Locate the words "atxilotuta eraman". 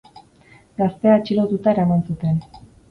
1.21-2.05